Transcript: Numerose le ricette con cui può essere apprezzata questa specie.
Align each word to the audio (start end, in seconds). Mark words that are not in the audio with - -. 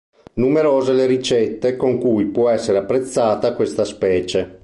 Numerose 0.33 0.93
le 0.93 1.05
ricette 1.05 1.75
con 1.75 1.99
cui 1.99 2.25
può 2.25 2.49
essere 2.49 2.79
apprezzata 2.79 3.53
questa 3.53 3.85
specie. 3.85 4.57